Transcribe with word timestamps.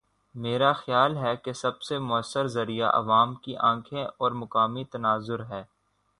میرا 0.35 0.71
خیال 0.73 1.17
ہے 1.17 1.35
کہ 1.35 1.53
سب 1.53 1.81
سے 1.81 1.99
موثر 1.99 2.47
ذریعہ 2.47 2.89
عوام 2.89 3.35
کی 3.35 3.55
آنکھیں 3.57 4.05
اور 4.17 4.31
مقامی 4.31 4.83
تناظر 4.83 5.45
ہے۔ 5.45 5.63